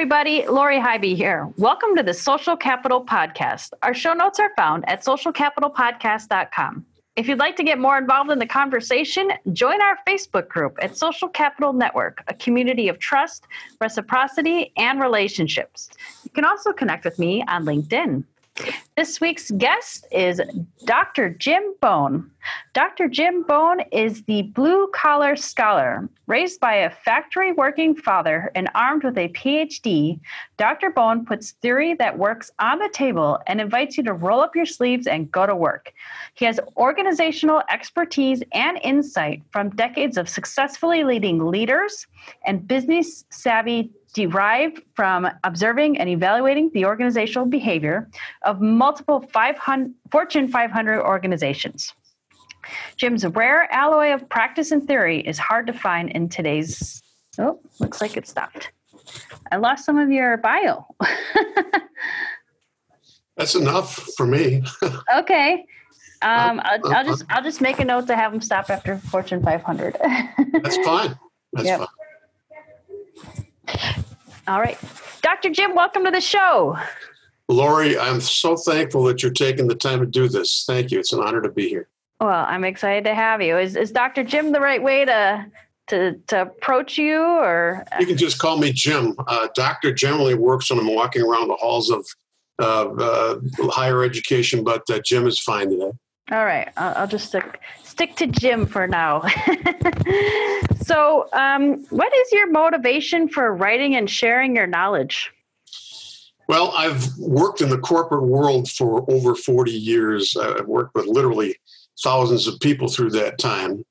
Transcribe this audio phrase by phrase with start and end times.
[0.00, 1.46] Everybody, Lori Highby here.
[1.58, 3.74] Welcome to the Social Capital Podcast.
[3.82, 6.86] Our show notes are found at socialcapitalpodcast.com.
[7.16, 10.96] If you'd like to get more involved in the conversation, join our Facebook group at
[10.96, 13.44] Social Capital Network, a community of trust,
[13.78, 15.90] reciprocity, and relationships.
[16.24, 18.24] You can also connect with me on LinkedIn.
[18.96, 20.42] This week's guest is
[20.84, 21.30] Dr.
[21.30, 22.30] Jim Bohn.
[22.74, 23.08] Dr.
[23.08, 26.08] Jim Bohn is the blue collar scholar.
[26.26, 30.20] Raised by a factory working father and armed with a PhD,
[30.58, 30.90] Dr.
[30.90, 34.66] Bohn puts theory that works on the table and invites you to roll up your
[34.66, 35.92] sleeves and go to work.
[36.34, 42.06] He has organizational expertise and insight from decades of successfully leading leaders
[42.44, 48.08] and business savvy derived from observing and evaluating the organizational behavior
[48.44, 51.92] of multiple 500, Fortune 500 organizations.
[52.96, 57.02] Jim's rare alloy of practice and theory is hard to find in today's.
[57.38, 58.70] Oh, looks like it stopped.
[59.50, 60.86] I lost some of your bio.
[63.36, 64.62] That's enough for me.
[65.16, 65.64] okay.
[66.22, 69.42] Um, I'll, I'll, just I'll just make a note to have them stop after Fortune
[69.42, 69.96] 500.
[70.62, 71.18] That's fine.
[71.54, 71.78] That's yep.
[71.78, 71.88] fine.
[74.46, 74.78] All right.
[75.22, 75.50] Dr.
[75.50, 76.76] Jim, welcome to the show.
[77.48, 80.64] Lori, I'm so thankful that you're taking the time to do this.
[80.66, 80.98] Thank you.
[80.98, 81.88] It's an honor to be here.
[82.20, 83.58] Well, I'm excited to have you.
[83.58, 84.22] Is, is Dr.
[84.24, 85.46] Jim the right way to,
[85.88, 87.84] to, to approach you or?
[87.98, 89.14] You can just call me Jim.
[89.26, 92.06] Uh, doctor generally works when I'm walking around the halls of
[92.60, 95.92] uh, uh, higher education, but uh, Jim is fine today.
[96.30, 99.22] All right, I'll, I'll just stick stick to Jim for now.
[100.82, 105.32] so, um, what is your motivation for writing and sharing your knowledge?
[106.46, 110.36] Well, I've worked in the corporate world for over 40 years.
[110.36, 111.56] I've worked with literally
[112.02, 113.84] thousands of people through that time.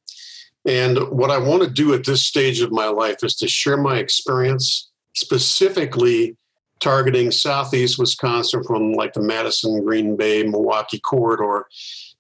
[0.66, 3.78] And what I want to do at this stage of my life is to share
[3.78, 6.36] my experience, specifically
[6.80, 11.66] targeting Southeast Wisconsin from like the Madison, Green Bay, Milwaukee corridor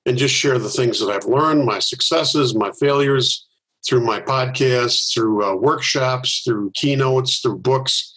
[0.09, 3.47] and just share the things that I've learned, my successes, my failures
[3.88, 8.16] through my podcasts, through uh, workshops, through keynotes, through books.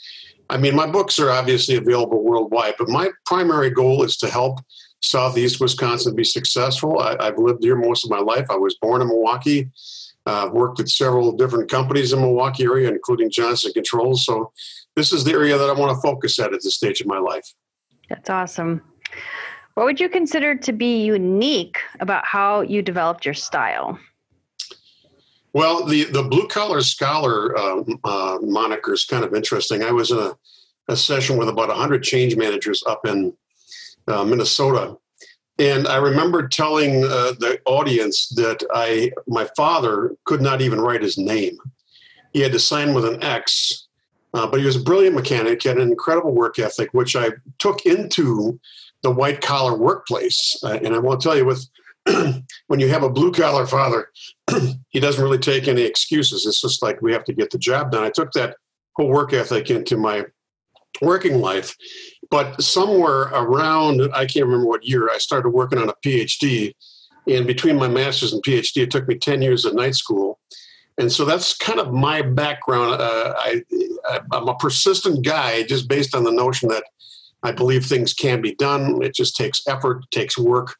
[0.48, 4.60] I mean, my books are obviously available worldwide, but my primary goal is to help
[5.02, 6.98] Southeast Wisconsin be successful.
[6.98, 8.47] I, have lived here most of my life.
[8.48, 9.70] I was born in Milwaukee.
[10.26, 14.25] Uh, I've worked at several different companies in Milwaukee area, including Johnson Controls.
[14.25, 14.50] So
[14.97, 17.19] this is the area that I want to focus at at this stage of my
[17.19, 17.52] life.
[18.08, 18.81] That's awesome.
[19.75, 23.99] What would you consider to be unique about how you developed your style?
[25.55, 29.82] Well, the, the blue collar scholar uh, uh, moniker is kind of interesting.
[29.82, 30.32] I was in a,
[30.88, 33.34] a session with about 100 change managers up in
[34.09, 34.97] uh, Minnesota.
[35.59, 41.03] And I remember telling uh, the audience that I, my father could not even write
[41.03, 41.56] his name.
[42.32, 43.88] He had to sign with an X,
[44.32, 47.84] uh, but he was a brilliant mechanic, had an incredible work ethic, which I took
[47.84, 48.59] into
[49.02, 50.56] the white collar workplace.
[50.62, 51.66] Uh, and I to tell you, with
[52.66, 54.08] when you have a blue collar father,
[54.90, 56.46] he doesn't really take any excuses.
[56.46, 58.04] It's just like we have to get the job done.
[58.04, 58.56] I took that
[58.96, 60.24] whole work ethic into my
[61.00, 61.74] working life,
[62.30, 66.74] but somewhere around I can't remember what year I started working on a PhD.
[67.28, 70.40] And between my master's and PhD, it took me ten years at night school.
[70.98, 73.00] And so that's kind of my background.
[73.00, 73.62] Uh, I,
[74.30, 76.84] I'm a persistent guy, just based on the notion that
[77.42, 79.03] I believe things can be done.
[79.03, 80.76] It just takes effort, takes work.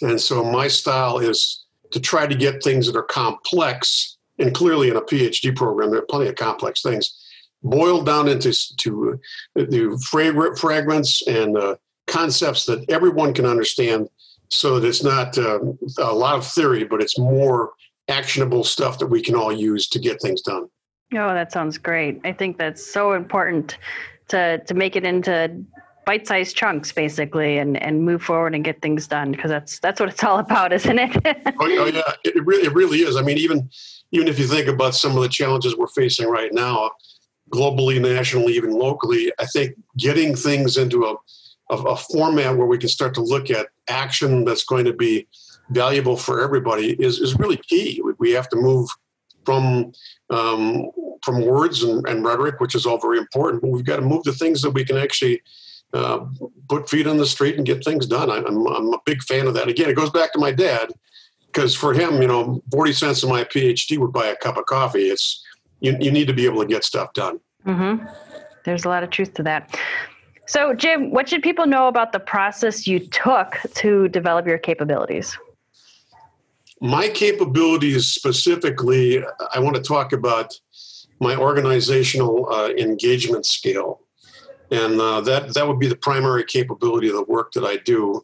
[0.00, 4.88] And so my style is to try to get things that are complex, and clearly
[4.88, 7.18] in a PhD program, there are plenty of complex things,
[7.62, 9.20] boiled down into to,
[9.54, 11.76] the fragments and uh,
[12.06, 14.08] concepts that everyone can understand
[14.48, 15.58] so that it's not uh,
[15.98, 17.72] a lot of theory, but it's more
[18.08, 20.68] actionable stuff that we can all use to get things done.
[21.14, 22.20] Oh, that sounds great.
[22.24, 23.78] I think that's so important
[24.28, 25.64] to to make it into
[26.08, 30.08] bite-sized chunks basically and and move forward and get things done because that's that's what
[30.08, 31.12] it's all about isn't it?
[31.26, 32.00] Oh, oh, yeah.
[32.24, 33.14] It really, it really is.
[33.14, 33.68] I mean even
[34.10, 36.90] even if you think about some of the challenges we're facing right now
[37.50, 41.14] globally nationally even locally i think getting things into a,
[41.74, 45.26] a, a format where we can start to look at action that's going to be
[45.70, 48.02] valuable for everybody is, is really key.
[48.18, 48.88] We have to move
[49.44, 49.92] from
[50.30, 50.90] um,
[51.24, 54.22] from words and, and rhetoric which is all very important but we've got to move
[54.24, 55.42] to things that we can actually
[55.94, 56.26] uh,
[56.68, 58.30] put feet on the street and get things done.
[58.30, 59.68] I, I'm, I'm a big fan of that.
[59.68, 60.90] Again, it goes back to my dad
[61.46, 64.66] because for him, you know, 40 cents of my PhD would buy a cup of
[64.66, 65.08] coffee.
[65.08, 65.42] It's,
[65.80, 67.40] you, you need to be able to get stuff done.
[67.66, 68.06] Mm-hmm.
[68.64, 69.78] There's a lot of truth to that.
[70.46, 75.36] So, Jim, what should people know about the process you took to develop your capabilities?
[76.80, 80.58] My capabilities specifically, I want to talk about
[81.20, 84.00] my organizational uh, engagement scale.
[84.70, 88.22] And uh, that, that would be the primary capability of the work that I do.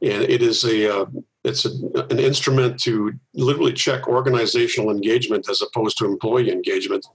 [0.00, 1.06] And it is a, uh,
[1.44, 1.70] it's a,
[2.10, 7.06] an instrument to literally check organizational engagement as opposed to employee engagement.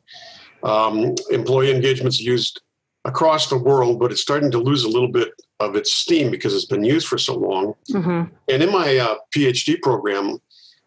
[0.64, 2.62] Um, employee engagement is used
[3.06, 6.54] across the world, but it's starting to lose a little bit of its steam because
[6.54, 7.74] it's been used for so long.
[7.90, 8.34] Mm-hmm.
[8.50, 10.40] And in my uh, PhD program,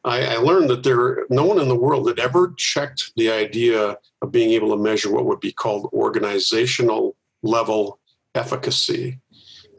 [0.05, 3.97] I, I, learned that there no one in the world had ever checked the idea
[4.23, 8.01] of being able to measure what would be called organizational level
[8.35, 9.19] efficacy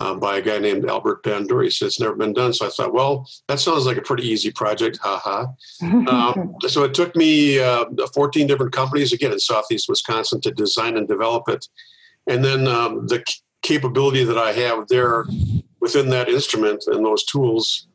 [0.02, 1.66] uh, by a guy named Albert Bandura.
[1.66, 2.54] He said it's never been done.
[2.54, 4.98] So I thought, well, that sounds like a pretty easy project.
[5.02, 5.48] Ha
[5.84, 10.98] um, so it took me uh, 14 different companies, again in Southeast Wisconsin, to design
[10.98, 11.68] and develop it.
[12.28, 15.26] And then um, the c- capability that I have there
[15.80, 17.88] within that instrument and those tools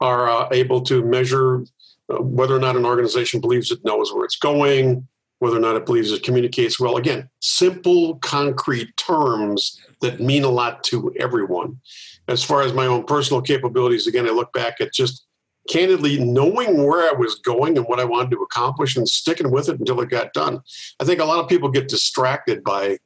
[0.00, 1.64] are uh, able to measure
[2.10, 5.06] uh, whether or not an organization believes it knows where it's going,
[5.40, 6.96] whether or not it believes it communicates well.
[6.96, 11.80] Again, simple, concrete terms that mean a lot to everyone.
[12.28, 15.26] As far as my own personal capabilities, again, I look back at just
[15.68, 19.68] candidly knowing where I was going and what I wanted to accomplish and sticking with
[19.68, 20.60] it until it got done.
[21.00, 22.98] I think a lot of people get distracted by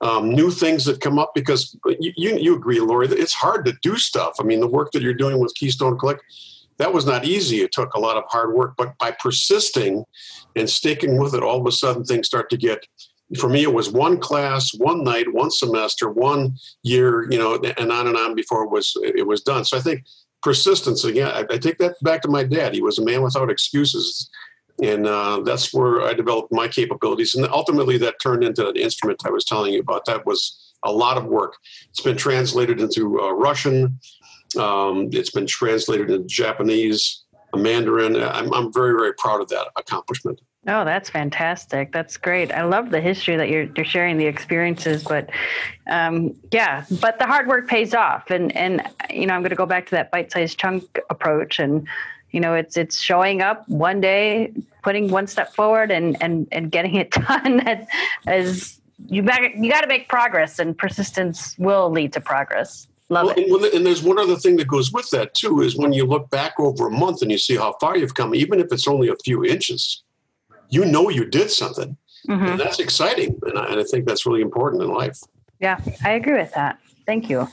[0.00, 3.74] um, new things that come up because you, you, you agree, Lori, it's hard to
[3.82, 4.34] do stuff.
[4.40, 6.18] I mean, the work that you're doing with Keystone Click,
[6.78, 7.62] that was not easy.
[7.62, 10.04] It took a lot of hard work, but by persisting
[10.56, 12.86] and sticking with it, all of a sudden things start to get.
[13.38, 17.90] For me, it was one class, one night, one semester, one year, you know, and
[17.90, 19.64] on and on before it was it was done.
[19.64, 20.04] So I think
[20.42, 21.28] persistence again.
[21.28, 22.74] I, I take that back to my dad.
[22.74, 24.28] He was a man without excuses
[24.82, 27.34] and uh, that's where I developed my capabilities.
[27.34, 30.04] And ultimately, that turned into an instrument I was telling you about.
[30.06, 31.54] That was a lot of work.
[31.90, 34.00] It's been translated into uh, Russian.
[34.56, 38.16] Um, it's been translated into Japanese, Mandarin.
[38.16, 40.40] I'm, I'm very, very proud of that accomplishment.
[40.68, 41.90] Oh, that's fantastic.
[41.92, 42.52] That's great.
[42.52, 45.28] I love the history that you're, you're sharing the experiences, but
[45.90, 48.30] um, yeah, but the hard work pays off.
[48.30, 51.88] And, and, you know, I'm going to go back to that bite-sized chunk approach and,
[52.32, 54.52] you know it's it's showing up one day
[54.82, 57.86] putting one step forward and and and getting it done as,
[58.26, 59.22] as you
[59.56, 63.48] you got to make progress and persistence will lead to progress love well, it.
[63.48, 66.30] and, and there's one other thing that goes with that too is when you look
[66.30, 69.08] back over a month and you see how far you've come even if it's only
[69.08, 70.02] a few inches
[70.70, 71.96] you know you did something.
[72.28, 72.46] Mm-hmm.
[72.46, 75.18] and that's exciting and I, and I think that's really important in life.
[75.60, 76.78] Yeah i agree with that.
[77.06, 77.48] Thank you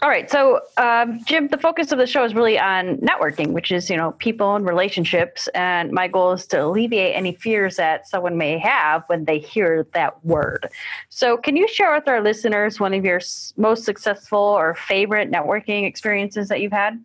[0.00, 0.30] all right.
[0.30, 3.96] So, um, Jim, the focus of the show is really on networking, which is, you
[3.96, 5.48] know, people and relationships.
[5.54, 9.86] And my goal is to alleviate any fears that someone may have when they hear
[9.94, 10.68] that word.
[11.08, 13.20] So, can you share with our listeners one of your
[13.56, 17.02] most successful or favorite networking experiences that you've had?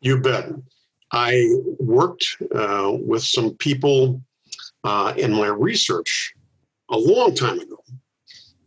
[0.00, 0.50] You bet.
[1.12, 2.24] I worked
[2.54, 4.22] uh, with some people
[4.84, 6.34] uh, in my research
[6.90, 7.82] a long time ago.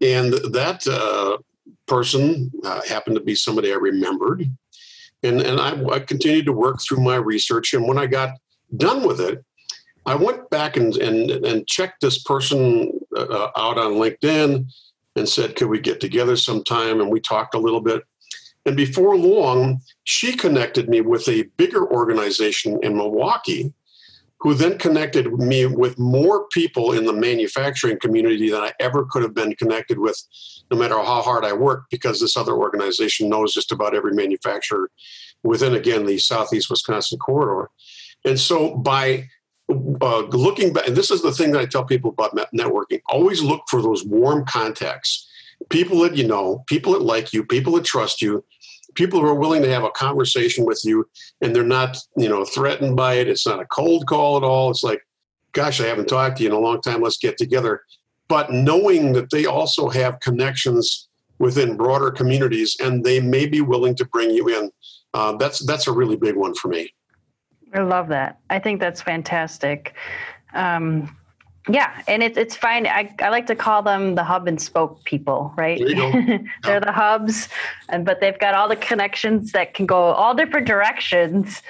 [0.01, 1.37] And that uh,
[1.89, 4.45] person uh, happened to be somebody I remembered.
[5.23, 7.73] And, and I, I, continued to work through my research.
[7.73, 8.37] And when I got
[8.77, 9.43] done with it,
[10.05, 14.71] I went back and, and, and checked this person uh, uh, out on LinkedIn
[15.17, 17.01] and said, Could we get together sometime?
[17.01, 18.03] And we talked a little bit.
[18.65, 23.73] And before long, she connected me with a bigger organization in Milwaukee
[24.41, 29.21] who then connected me with more people in the manufacturing community than I ever could
[29.21, 30.17] have been connected with,
[30.71, 34.89] no matter how hard I worked, because this other organization knows just about every manufacturer
[35.43, 37.69] within, again, the Southeast Wisconsin corridor.
[38.23, 39.27] And so by
[39.69, 43.41] uh, looking back, and this is the thing that I tell people about networking always
[43.41, 45.27] look for those warm contacts,
[45.69, 48.43] people that you know, people that like you, people that trust you,
[48.99, 51.07] people who are willing to have a conversation with you
[51.39, 53.29] and they're not, you know, threatened by it.
[53.29, 54.69] It's not a cold call at all.
[54.69, 55.01] It's like,
[55.53, 57.01] gosh, I haven't talked to you in a long time.
[57.01, 57.81] Let's get together.
[58.27, 61.07] But knowing that they also have connections
[61.39, 64.69] within broader communities and they may be willing to bring you in,
[65.13, 66.93] uh, that's that's a really big one for me.
[67.73, 68.39] I love that.
[68.49, 69.93] I think that's fantastic.
[70.53, 71.15] Um,
[71.69, 72.87] yeah, and it's it's fine.
[72.87, 75.79] I, I like to call them the hub and spoke people, right?
[75.85, 76.79] They're yeah.
[76.79, 77.49] the hubs,
[77.89, 81.61] and but they've got all the connections that can go all different directions.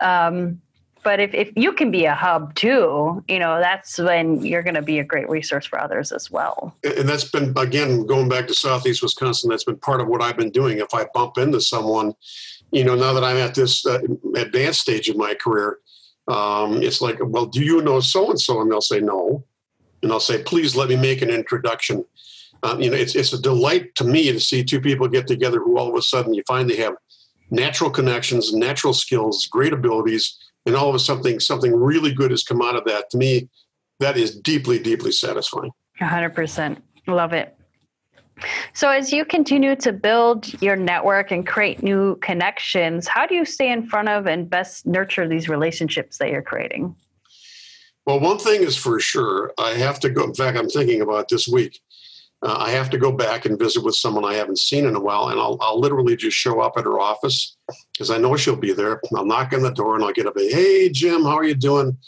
[0.00, 0.60] Um,
[1.02, 4.74] but if, if you can be a hub too, you know, that's when you're going
[4.74, 6.74] to be a great resource for others as well.
[6.84, 10.36] And that's been, again, going back to Southeast Wisconsin, that's been part of what I've
[10.36, 10.78] been doing.
[10.78, 12.14] If I bump into someone,
[12.72, 14.00] you know, now that I'm at this uh,
[14.36, 15.78] advanced stage of my career,
[16.28, 18.60] um, it's like, well, do you know so and so?
[18.60, 19.44] And they'll say no.
[20.02, 22.04] And I'll say, please let me make an introduction.
[22.62, 25.58] Um, you know, it's, it's a delight to me to see two people get together
[25.58, 26.94] who all of a sudden you find they have
[27.50, 32.44] natural connections, natural skills, great abilities, and all of a sudden something really good has
[32.44, 33.08] come out of that.
[33.10, 33.48] To me,
[34.00, 35.70] that is deeply, deeply satisfying.
[36.00, 36.76] 100%.
[37.06, 37.57] Love it.
[38.72, 43.44] So, as you continue to build your network and create new connections, how do you
[43.44, 46.94] stay in front of and best nurture these relationships that you're creating?
[48.06, 50.24] Well, one thing is for sure, I have to go.
[50.24, 51.80] In fact, I'm thinking about this week.
[52.40, 55.00] Uh, I have to go back and visit with someone I haven't seen in a
[55.00, 57.56] while, and I'll, I'll literally just show up at her office
[57.92, 59.00] because I know she'll be there.
[59.14, 60.34] I'll knock on the door and I'll get up.
[60.38, 61.98] Hey, Jim, how are you doing?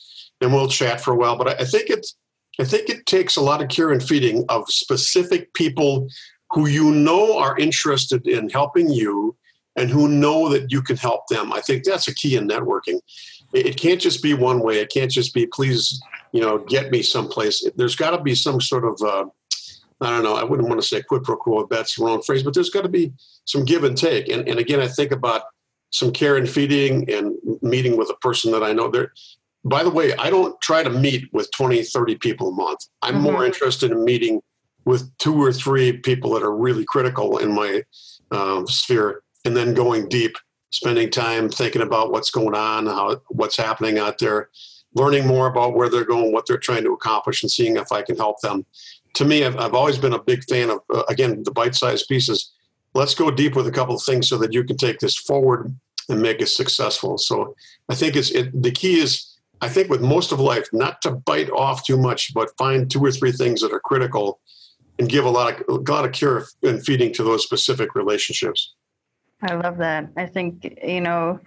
[0.41, 1.37] And we'll chat for a while.
[1.37, 2.17] But I, I think it's
[2.61, 6.09] I think it takes a lot of care and feeding of specific people
[6.50, 9.37] who you know are interested in helping you
[9.76, 11.52] and who know that you can help them.
[11.52, 13.00] I think that's a key in networking.
[13.52, 14.79] It can't just be one way.
[14.79, 16.00] It can't just be, please,
[16.33, 17.64] you know, get me someplace.
[17.76, 19.26] There's got to be some sort of, uh,
[20.00, 22.43] I don't know, I wouldn't want to say quid pro quo, that's the wrong phrase,
[22.43, 23.12] but there's got to be
[23.45, 24.29] some give and take.
[24.29, 25.43] And, and again, I think about
[25.90, 28.88] some care and feeding and meeting with a person that I know.
[28.88, 29.12] There,
[29.64, 32.87] by the way, I don't try to meet with 20, 30 people a month.
[33.02, 33.23] I'm mm-hmm.
[33.23, 34.40] more interested in meeting
[34.85, 37.83] with two or three people that are really critical in my
[38.31, 40.37] um, sphere and then going deep,
[40.71, 44.49] spending time thinking about what's going on, how what's happening out there,
[44.95, 48.02] learning more about where they're going, what they're trying to accomplish, and seeing if I
[48.02, 48.64] can help them.
[49.14, 52.09] To me, I've, I've always been a big fan of, uh, again, the bite sized
[52.09, 52.52] pieces.
[52.95, 55.75] Let's go deep with a couple of things so that you can take this forward
[56.09, 57.19] and make it successful.
[57.19, 57.55] So
[57.88, 59.30] I think it's it, the key is
[59.62, 63.05] I think with most of life, not to bite off too much, but find two
[63.05, 64.40] or three things that are critical
[64.99, 68.75] and give a lot of a lot of care and feeding to those specific relationships.
[69.43, 70.09] I love that.
[70.17, 71.40] I think you know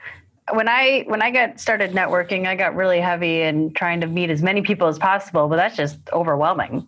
[0.52, 4.30] when I when I got started networking, I got really heavy in trying to meet
[4.30, 6.88] as many people as possible, but that's just overwhelming.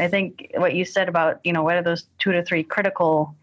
[0.00, 3.34] I think what you said about you know what are those two to three critical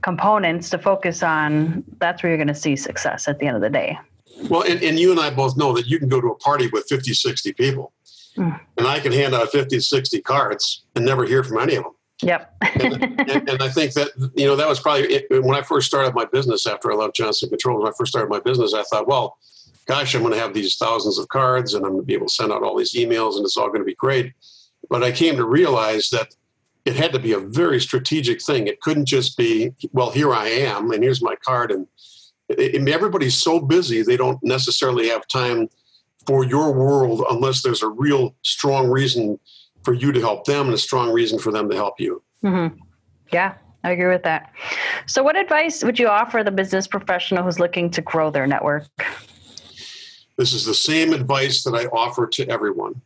[0.00, 3.62] components to focus on that's where you're going to see success at the end of
[3.62, 3.98] the day
[4.48, 6.68] well, and, and you and I both know that you can go to a party
[6.72, 7.92] with 50, 60 people,
[8.36, 8.58] mm.
[8.76, 11.92] and I can hand out 50, 60 cards and never hear from any of them.
[12.22, 12.54] Yep.
[12.80, 15.86] and, and, and, I think that, you know, that was probably it, when I first
[15.86, 17.82] started my business after I left Johnson Controls.
[17.82, 19.36] When I first started my business, I thought, well,
[19.86, 22.28] gosh, I'm going to have these thousands of cards and I'm going to be able
[22.28, 24.32] to send out all these emails and it's all going to be great.
[24.88, 26.34] But I came to realize that
[26.84, 28.66] it had to be a very strategic thing.
[28.66, 31.86] It couldn't just be, well, here I am and here's my card and
[32.58, 35.68] everybody's so busy they don't necessarily have time
[36.26, 39.38] for your world unless there's a real strong reason
[39.82, 42.22] for you to help them and a strong reason for them to help you.
[42.42, 42.78] Mm-hmm.
[43.32, 44.52] Yeah, I agree with that.
[45.06, 48.86] So, what advice would you offer the business professional who's looking to grow their network?
[50.36, 53.00] This is the same advice that I offer to everyone.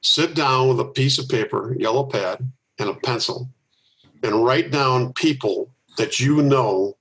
[0.00, 3.50] Sit down with a piece of paper, yellow pad, and a pencil,
[4.22, 6.96] and write down people that you know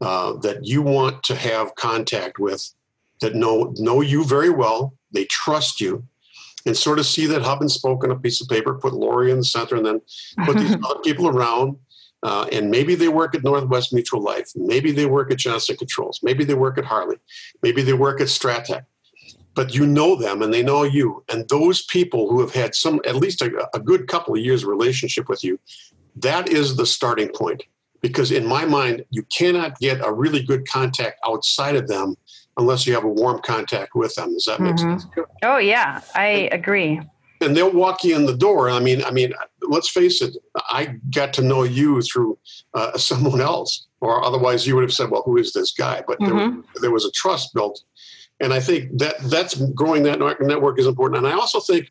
[0.00, 2.72] uh, that you want to have contact with
[3.20, 6.04] that know know you very well, they trust you,
[6.66, 9.30] and sort of see that hub and spoke on a piece of paper, put Lori
[9.30, 10.00] in the center, and then
[10.44, 11.76] put these other people around.
[12.22, 14.50] Uh, and maybe they work at Northwest Mutual Life.
[14.54, 16.20] Maybe they work at Johnson Controls.
[16.22, 17.16] Maybe they work at Harley.
[17.62, 18.84] Maybe they work at Strattec.
[19.54, 21.24] But you know them and they know you.
[21.30, 24.66] And those people who have had some, at least a, a good couple of years
[24.66, 25.58] relationship with you,
[26.16, 27.62] that is the starting point
[28.00, 32.16] because in my mind you cannot get a really good contact outside of them
[32.56, 34.32] unless you have a warm contact with them.
[34.32, 34.98] Does that make mm-hmm.
[34.98, 35.06] sense?
[35.42, 36.00] Oh yeah.
[36.14, 37.00] I agree.
[37.40, 38.70] and they'll walk you in the door.
[38.70, 40.36] I mean i mean let's face it
[40.68, 42.38] i got to know you through
[42.74, 46.02] uh, someone else or otherwise you would have said well who is this guy?
[46.06, 46.60] But mm-hmm.
[46.60, 47.82] there, there was a trust built.
[48.40, 51.18] And i think that that's growing that network is important.
[51.18, 51.90] And i also think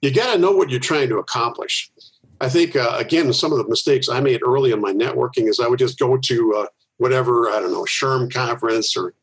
[0.00, 1.90] you got to know what you're trying to accomplish
[2.40, 5.60] I think uh, again some of the mistakes I made early in my networking is
[5.60, 6.66] I would just go to uh,
[6.98, 9.14] whatever I don't know SHRM conference or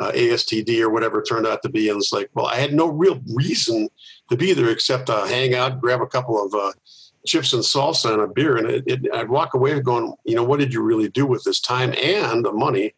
[0.00, 2.74] uh, ASTD or whatever it turned out to be, and it's like, well, I had
[2.74, 3.88] no real reason
[4.28, 6.72] to be there except to hang out, grab a couple of uh,
[7.26, 10.42] chips and salsa and a beer, and it, it, I'd walk away going, you know,
[10.42, 12.94] what did you really do with this time and the money,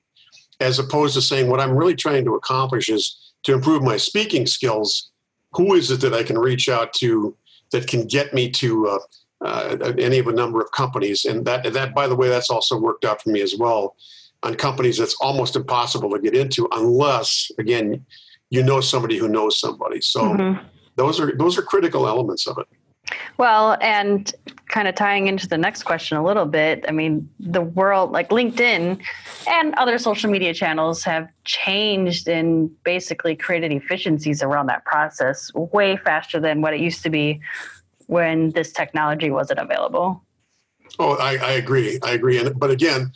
[0.60, 4.46] as opposed to saying what I'm really trying to accomplish is to improve my speaking
[4.46, 5.10] skills.
[5.52, 7.36] Who is it that I can reach out to
[7.72, 9.00] that can get me to
[9.44, 11.24] uh, any of a number of companies.
[11.24, 13.96] And that, that, by the way, that's also worked out for me as well
[14.42, 18.04] on companies that's almost impossible to get into unless, again,
[18.50, 20.00] you know somebody who knows somebody.
[20.00, 20.66] So mm-hmm.
[20.96, 22.66] those are those are critical elements of it.
[23.38, 24.32] Well, and
[24.68, 28.30] kind of tying into the next question a little bit, I mean, the world like
[28.30, 29.00] LinkedIn
[29.48, 35.96] and other social media channels have changed and basically created efficiencies around that process way
[35.96, 37.40] faster than what it used to be
[38.06, 40.22] when this technology wasn't available.
[40.98, 41.98] Oh, I, I agree.
[42.02, 42.38] I agree.
[42.38, 43.12] And but again,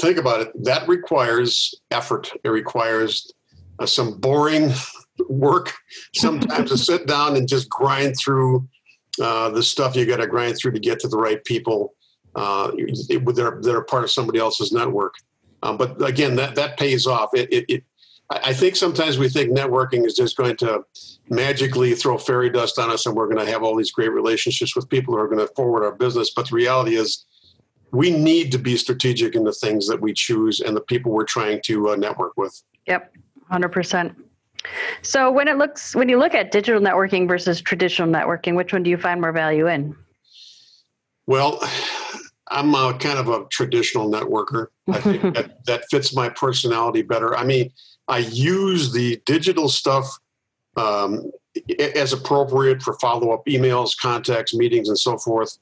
[0.00, 0.64] think about it.
[0.64, 2.30] That requires effort.
[2.44, 3.32] It requires
[3.78, 4.72] uh, some boring
[5.28, 5.72] work
[6.14, 8.68] sometimes to sit down and just grind through
[9.20, 11.94] uh, the stuff you got to grind through to get to the right people
[12.34, 15.14] uh, that, are, that are part of somebody else's network.
[15.62, 17.30] Um, but again, that, that pays off.
[17.32, 17.84] It, it, it,
[18.30, 20.84] I think sometimes we think networking is just going to
[21.28, 24.74] magically throw fairy dust on us and we're going to have all these great relationships
[24.74, 26.30] with people who are going to forward our business.
[26.34, 27.26] But the reality is,
[27.92, 31.24] we need to be strategic in the things that we choose and the people we're
[31.24, 32.60] trying to uh, network with.
[32.86, 33.12] Yep,
[33.52, 34.16] 100%.
[35.02, 38.82] So when it looks when you look at digital networking versus traditional networking, which one
[38.82, 39.94] do you find more value in?
[41.26, 41.62] Well,
[42.48, 44.68] I'm a kind of a traditional networker.
[44.88, 47.36] I think that, that fits my personality better.
[47.36, 47.70] I mean,
[48.08, 50.06] I use the digital stuff
[50.76, 51.30] um,
[51.94, 55.58] as appropriate for follow up emails, contacts, meetings, and so forth.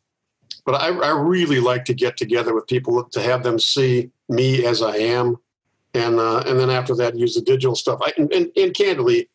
[0.65, 4.65] But I, I, really like to get together with people to have them see me
[4.65, 5.37] as I am,
[5.93, 7.99] and uh, and then after that use the digital stuff.
[8.03, 9.29] I, and, and, and candidly,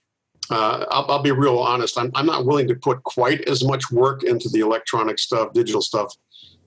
[0.49, 1.97] uh, I'll, I'll, be real honest.
[1.97, 5.81] I'm, I'm not willing to put quite as much work into the electronic stuff, digital
[5.81, 6.15] stuff,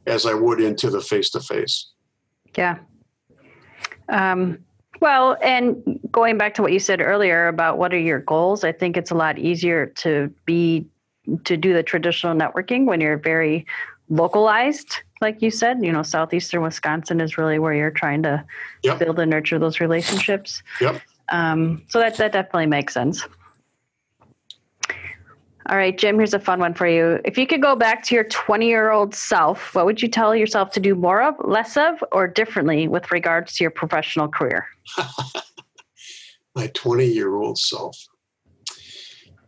[0.07, 1.93] as I would into the face to face.
[2.57, 2.79] Yeah.
[4.11, 4.59] Um,
[5.01, 8.73] well, and going back to what you said earlier about what are your goals, I
[8.73, 10.87] think it's a lot easier to be
[11.45, 13.67] to do the traditional networking when you're very
[14.09, 18.45] localized like you said, you know, southeastern Wisconsin is really where you're trying to
[18.83, 18.99] yep.
[18.99, 20.63] build and nurture those relationships.
[20.81, 21.01] Yep.
[21.29, 23.27] Um, so that that definitely makes sense.
[25.69, 27.21] All right, Jim, here's a fun one for you.
[27.25, 30.35] If you could go back to your 20 year old self, what would you tell
[30.35, 34.67] yourself to do more of, less of, or differently with regards to your professional career?
[36.61, 38.07] My 20 year old self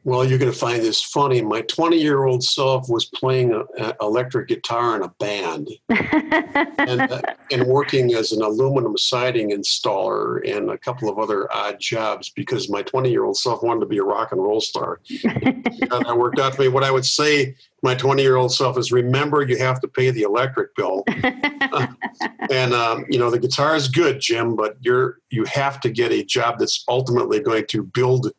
[0.04, 1.42] well, you're going to find this funny.
[1.42, 7.22] My 20 year old self was playing an electric guitar in a band and, uh,
[7.52, 12.68] and working as an aluminum siding installer and a couple of other odd jobs because
[12.68, 15.00] my 20 year old self wanted to be a rock and roll star.
[15.24, 16.68] and that worked out for me.
[16.68, 20.10] What I would say, my 20 year old self, is remember you have to pay
[20.10, 21.04] the electric bill.
[22.50, 26.10] and, um, you know, the guitar is good, Jim, but you're, you have to get
[26.10, 28.32] a job that's ultimately going to build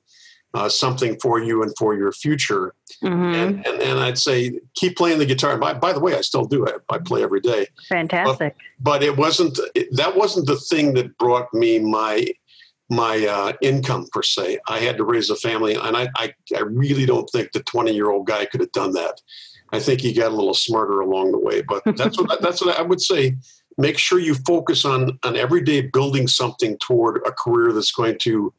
[0.54, 2.74] uh, something for you and for your future.
[3.04, 3.36] Mm-hmm.
[3.36, 5.58] And, and, and, I'd say keep playing the guitar.
[5.58, 6.76] By, by the way, I still do it.
[6.90, 7.68] I play every day.
[7.90, 8.56] Fantastic.
[8.80, 12.28] But, but it wasn't it, that wasn't the thing that brought me my
[12.90, 14.60] my uh, income per se.
[14.68, 17.94] I had to raise a family, and I, I I really don't think the twenty
[17.94, 19.22] year old guy could have done that.
[19.72, 21.62] I think he got a little smarter along the way.
[21.62, 23.36] But that's what that's what I would say.
[23.80, 28.20] Make sure you focus on on every day building something toward a career that's going
[28.20, 28.54] to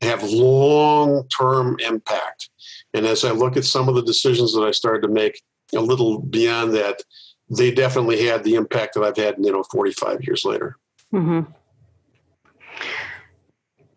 [0.00, 2.50] have long term impact.
[2.94, 5.42] And as I look at some of the decisions that I started to make
[5.74, 7.02] a little beyond that,
[7.48, 10.76] they definitely had the impact that I've had, you know, 45 years later.
[11.12, 11.50] Mm-hmm.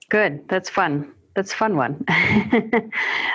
[0.09, 0.47] Good.
[0.47, 1.11] That's fun.
[1.35, 2.05] That's a fun one.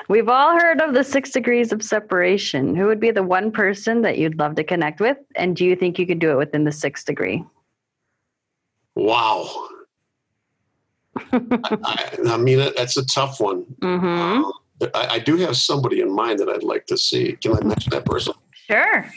[0.08, 2.76] We've all heard of the six degrees of separation.
[2.76, 5.16] Who would be the one person that you'd love to connect with?
[5.34, 7.44] And do you think you could do it within the sixth degree?
[8.94, 9.68] Wow.
[11.32, 13.64] I, I, mean, that's a tough one.
[13.80, 14.44] Mm-hmm.
[14.80, 17.36] Uh, I, I, do have somebody in mind that I'd like to see.
[17.42, 18.34] Can I mention that person?
[18.52, 19.10] Sure.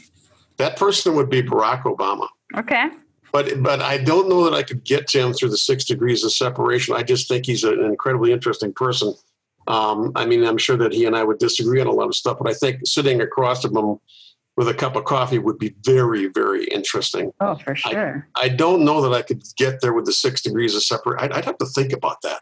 [0.58, 2.28] That person would be Barack Obama.
[2.58, 2.90] Okay.
[3.32, 6.24] But but I don't know that I could get to him through the six degrees
[6.24, 6.96] of separation.
[6.96, 9.14] I just think he's an incredibly interesting person.
[9.68, 12.16] Um, I mean, I'm sure that he and I would disagree on a lot of
[12.16, 14.00] stuff, but I think sitting across from him
[14.58, 17.32] with a cup of coffee would be very, very interesting.
[17.40, 18.28] Oh, for sure.
[18.36, 21.22] I, I don't know that I could get there with the six degrees of separate.
[21.22, 22.42] I'd, I'd have to think about that.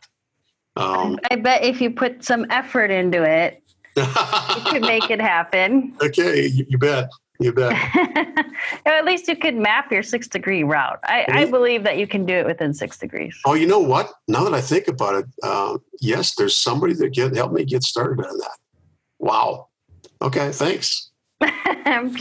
[0.76, 3.62] Um, I, I bet if you put some effort into it,
[3.96, 4.06] you
[4.68, 5.96] could make it happen.
[6.02, 7.10] Okay, you, you bet.
[7.40, 7.72] You bet.
[8.86, 11.00] at least you could map your six degree route.
[11.04, 13.40] I, I, believe that you can do it within six degrees.
[13.46, 14.12] Oh, you know what?
[14.28, 17.84] Now that I think about it, uh, yes, there's somebody that can help me get
[17.84, 18.58] started on that.
[19.20, 19.68] Wow.
[20.22, 21.09] Okay, thanks.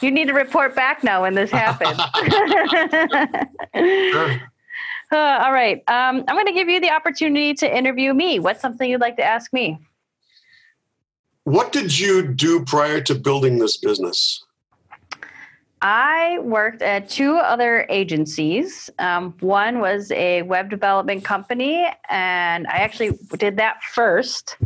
[0.00, 2.00] you need to report back now when this happens.
[4.12, 4.42] sure.
[5.12, 5.84] Uh, all right.
[5.86, 8.40] Um, I'm going to give you the opportunity to interview me.
[8.40, 9.78] What's something you'd like to ask me?
[11.44, 14.44] What did you do prior to building this business?
[15.82, 18.88] I worked at two other agencies.
[18.98, 24.56] Um, one was a web development company, and I actually did that first.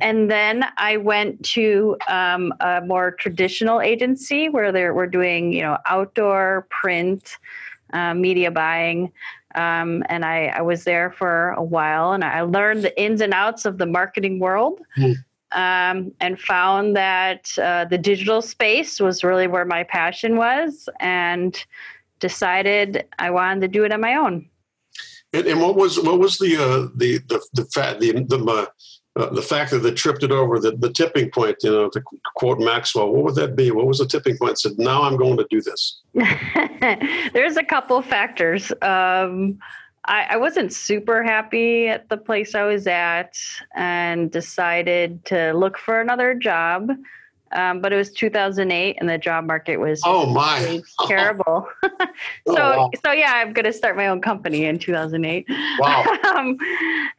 [0.00, 5.62] and, then I went to um, a more traditional agency where they were doing, you
[5.62, 7.38] know, outdoor print,
[7.92, 9.10] uh, media buying.
[9.54, 13.32] Um, and I, I, was there for a while and I learned the ins and
[13.32, 14.80] outs of the marketing world.
[14.98, 15.14] Mm
[15.54, 21.64] um, and found that uh, the digital space was really where my passion was and
[22.20, 24.48] decided I wanted to do it on my own.
[25.32, 29.20] And, and what was what was the uh, the the the fact the the, uh,
[29.20, 32.02] uh, the factor that tripped it over the, the tipping point you know to
[32.36, 33.70] quote maxwell what would that be?
[33.70, 34.58] What was the tipping point?
[34.58, 36.00] Said now i'm going to do this.
[37.32, 38.72] There's a couple factors.
[38.80, 39.58] Um,
[40.06, 43.38] I, I wasn't super happy at the place I was at
[43.74, 46.90] and decided to look for another job.
[47.52, 51.68] Um, but it was 2008 and the job market was oh my terrible.
[51.82, 51.92] so
[52.48, 52.90] oh, wow.
[53.04, 55.46] so yeah, I'm going to start my own company in 2008.
[55.78, 56.18] Wow.
[56.34, 56.58] um,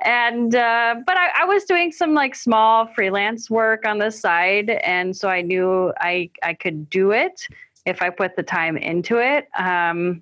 [0.04, 4.72] and uh, but I, I, was doing some like small freelance work on the side,
[4.84, 7.48] and so I knew I I could do it
[7.86, 9.48] if I put the time into it.
[9.58, 10.22] Um,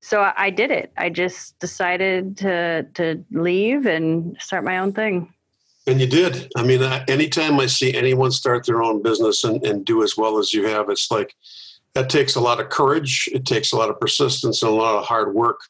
[0.00, 0.92] so I did it.
[0.96, 5.32] I just decided to to leave and start my own thing.
[5.86, 6.50] And you did.
[6.56, 10.38] I mean, anytime I see anyone start their own business and, and do as well
[10.38, 11.34] as you have, it's like
[11.94, 13.28] that takes a lot of courage.
[13.32, 15.60] It takes a lot of persistence and a lot of hard work.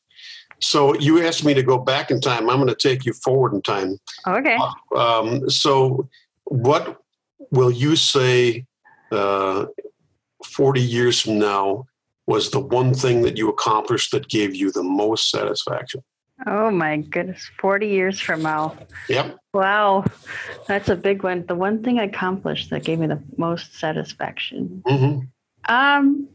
[0.61, 2.51] So you asked me to go back in time.
[2.51, 3.99] I'm going to take you forward in time.
[4.27, 4.59] Okay.
[4.95, 6.09] Um, so
[6.45, 7.01] what
[7.51, 8.67] will you say
[9.11, 9.67] uh,
[10.45, 11.87] 40 years from now
[12.31, 16.01] was the one thing that you accomplished that gave you the most satisfaction?
[16.47, 18.77] Oh my goodness, 40 years from now.
[19.09, 19.37] Yep.
[19.53, 20.05] Wow.
[20.69, 21.45] That's a big one.
[21.47, 24.81] The one thing I accomplished that gave me the most satisfaction.
[24.87, 25.75] Mm-hmm.
[25.75, 26.29] Um,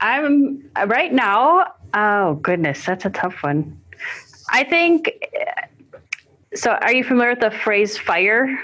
[0.00, 1.72] I'm right now.
[1.92, 3.80] Oh goodness, that's a tough one.
[4.52, 5.10] I think.
[6.54, 8.56] So, are you familiar with the phrase "fire"?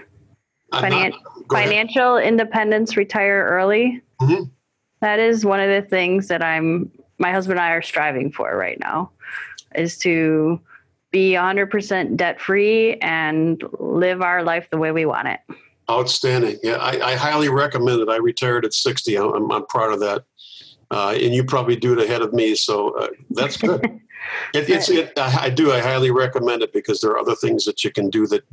[0.72, 1.12] Finan-
[1.50, 4.00] financial independence, retire early.
[4.22, 4.44] Mm-hmm
[5.04, 8.56] that is one of the things that I'm my husband and I are striving for
[8.56, 9.10] right now
[9.74, 10.58] is to
[11.10, 15.40] be 100% debt free and live our life the way we want it.
[15.90, 16.58] Outstanding.
[16.62, 18.08] Yeah, I, I highly recommend it.
[18.08, 19.16] I retired at 60.
[19.16, 20.24] I'm, I'm proud of that.
[20.90, 22.54] Uh, and you probably do it ahead of me.
[22.54, 24.00] So uh, that's good.
[24.52, 25.72] It, it's it, I do.
[25.72, 28.26] I highly recommend it because there are other things that you can do.
[28.26, 28.44] That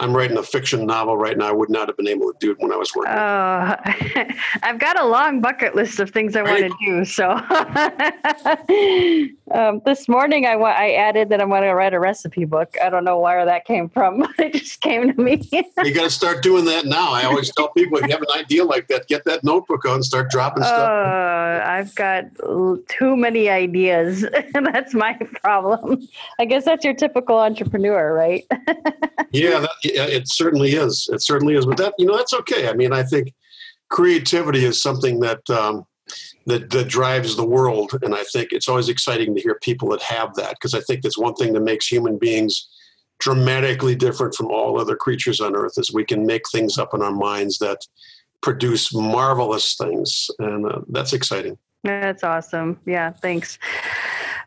[0.00, 1.48] I'm writing a fiction novel right now.
[1.48, 3.12] I would not have been able to do it when I was working.
[3.12, 3.76] Oh,
[4.62, 6.62] I've got a long bucket list of things I right.
[6.62, 7.04] want to do.
[7.04, 7.30] So
[9.58, 12.76] um, this morning I I added that I'm going to write a recipe book.
[12.82, 14.26] I don't know where that came from.
[14.38, 15.48] it just came to me.
[15.52, 17.12] you got to start doing that now.
[17.12, 20.02] I always tell people if you have an idea like that, get that notebook on,
[20.02, 20.78] start dropping stuff.
[20.78, 22.24] Uh, I've got
[22.88, 26.06] too many ideas, that's my problem.
[26.38, 28.44] I guess that's your typical entrepreneur, right?
[29.32, 31.08] yeah, that, it certainly is.
[31.12, 31.66] It certainly is.
[31.66, 32.68] But that you know that's okay.
[32.68, 33.34] I mean, I think
[33.88, 35.86] creativity is something that um,
[36.46, 40.02] that that drives the world, and I think it's always exciting to hear people that
[40.02, 42.68] have that because I think that's one thing that makes human beings
[43.18, 47.02] dramatically different from all other creatures on earth is we can make things up in
[47.02, 47.78] our minds that
[48.42, 53.58] produce marvelous things and uh, that's exciting that's awesome yeah thanks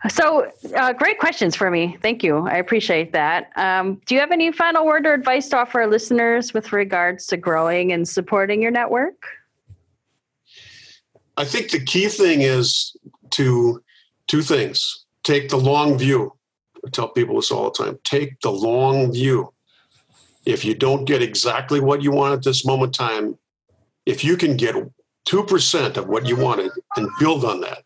[0.09, 1.97] so, uh, great questions for me.
[2.01, 2.47] Thank you.
[2.47, 3.51] I appreciate that.
[3.55, 7.27] Um, do you have any final word or advice to offer our listeners with regards
[7.27, 9.27] to growing and supporting your network?
[11.37, 12.95] I think the key thing is
[13.31, 13.83] to
[14.27, 16.33] two things take the long view.
[16.85, 19.53] I tell people this all the time take the long view.
[20.45, 23.37] If you don't get exactly what you want at this moment in time,
[24.07, 24.75] if you can get
[25.27, 27.83] 2% of what you wanted and build on that,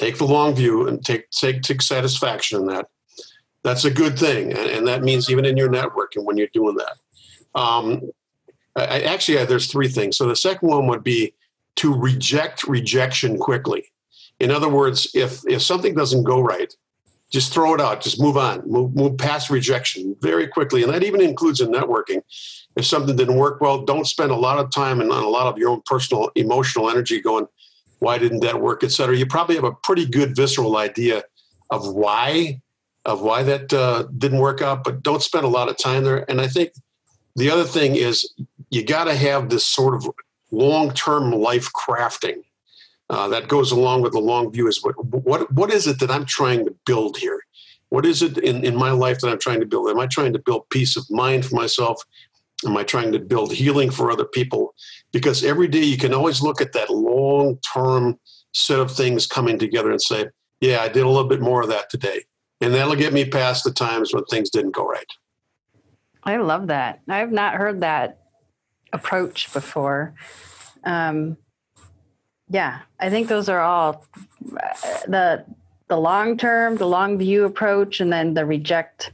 [0.00, 2.88] take the long view and take take take satisfaction in that.
[3.62, 6.76] That's a good thing, and, and that means even in your networking when you're doing
[6.76, 7.60] that.
[7.60, 8.10] Um,
[8.74, 10.16] I, actually, there's three things.
[10.16, 11.34] So the second one would be
[11.76, 13.92] to reject rejection quickly.
[14.38, 16.72] In other words, if if something doesn't go right,
[17.30, 18.00] just throw it out.
[18.00, 18.62] Just move on.
[18.66, 22.22] Move move past rejection very quickly, and that even includes in networking.
[22.76, 25.58] If something didn't work well, don't spend a lot of time and a lot of
[25.58, 27.46] your own personal emotional energy going,
[28.00, 29.16] why didn't that work, et cetera.
[29.16, 31.22] You probably have a pretty good visceral idea
[31.70, 32.60] of why
[33.06, 36.28] of why that uh, didn't work out, but don't spend a lot of time there.
[36.30, 36.72] And I think
[37.36, 38.30] the other thing is
[38.68, 40.10] you got to have this sort of
[40.50, 42.42] long-term life crafting
[43.08, 44.66] uh, that goes along with the long view.
[44.68, 47.40] Is what what what is it that I'm trying to build here?
[47.90, 49.90] What is it in, in my life that I'm trying to build?
[49.90, 52.02] Am I trying to build peace of mind for myself?
[52.66, 54.74] Am I trying to build healing for other people?
[55.12, 58.18] Because every day you can always look at that long term
[58.52, 60.26] set of things coming together and say,
[60.60, 62.24] yeah, I did a little bit more of that today.
[62.60, 65.06] And that'll get me past the times when things didn't go right.
[66.22, 67.00] I love that.
[67.08, 68.18] I've not heard that
[68.92, 70.14] approach before.
[70.84, 71.38] Um,
[72.50, 74.04] yeah, I think those are all
[74.52, 74.66] uh,
[75.06, 75.44] the
[75.88, 79.12] the long term, the long view approach, and then the reject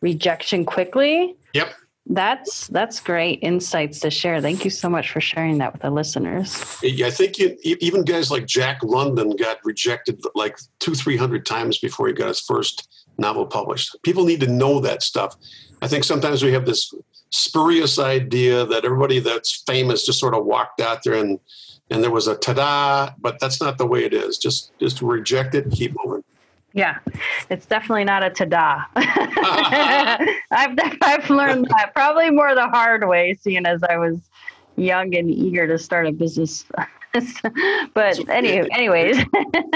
[0.00, 1.36] rejection quickly.
[1.52, 1.74] Yep.
[2.08, 4.40] That's that's great insights to share.
[4.40, 6.78] Thank you so much for sharing that with the listeners.
[6.82, 11.78] I think you, even guys like Jack London got rejected like two, three hundred times
[11.78, 12.88] before he got his first
[13.18, 13.96] novel published.
[14.04, 15.36] People need to know that stuff.
[15.82, 16.94] I think sometimes we have this
[17.30, 21.40] spurious idea that everybody that's famous just sort of walked out there and
[21.90, 24.38] and there was a ta-da, but that's not the way it is.
[24.38, 26.22] Just just reject it, keep moving.
[26.76, 26.98] Yeah,
[27.48, 28.84] it's definitely not a ta-da.
[30.50, 34.18] I've I've learned that probably more the hard way, seeing as I was
[34.76, 36.66] young and eager to start a business.
[37.94, 39.16] but anyway, anyways.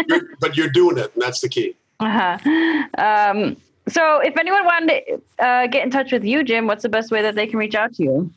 [0.09, 1.75] you're, but you're doing it, and that's the key.
[2.01, 2.37] Uh-huh.
[2.99, 3.57] Um,
[3.89, 5.03] so, if anyone wanted
[5.39, 7.59] to uh, get in touch with you, Jim, what's the best way that they can
[7.59, 8.31] reach out to you?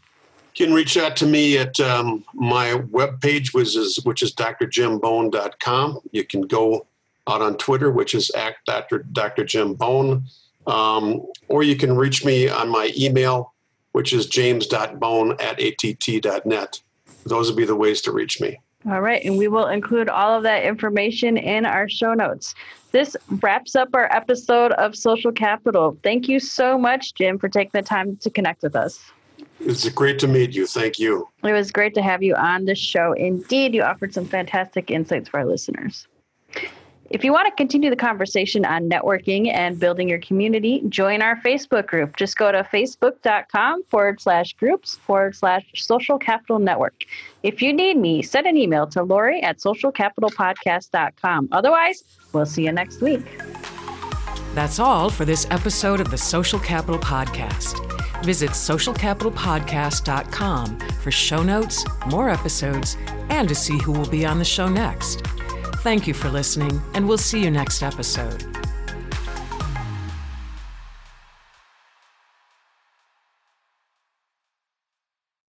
[0.56, 6.00] You can reach out to me at um, my webpage, which is, which is drjimbohn.com.
[6.12, 6.88] You can go
[7.28, 9.00] out on Twitter, which is at Dr.
[9.00, 9.44] Dr.
[9.46, 10.24] Jim Bohn.
[10.68, 13.54] Um, or you can reach me on my email,
[13.92, 16.82] which is james.bohn at att.net.
[17.26, 18.60] Those would be the ways to reach me.
[18.90, 19.24] All right.
[19.24, 22.54] And we will include all of that information in our show notes.
[22.92, 25.98] This wraps up our episode of Social Capital.
[26.04, 29.12] Thank you so much, Jim, for taking the time to connect with us.
[29.60, 30.68] It's great to meet you.
[30.68, 31.28] Thank you.
[31.44, 33.14] It was great to have you on the show.
[33.14, 36.08] Indeed, you offered some fantastic insights for our listeners.
[37.10, 41.40] If you want to continue the conversation on networking and building your community, join our
[41.42, 42.16] Facebook group.
[42.16, 47.04] Just go to facebook.com forward slash groups forward slash social capital network.
[47.44, 51.50] If you need me, send an email to Lori at socialcapitalpodcast.com.
[51.52, 53.26] Otherwise, we'll see you next week.
[54.56, 57.82] That's all for this episode of the Social Capital Podcast.
[58.24, 62.96] Visit socialcapitalpodcast.com for show notes, more episodes,
[63.30, 65.22] and to see who will be on the show next.
[65.84, 68.42] Thank you for listening, and we'll see you next episode.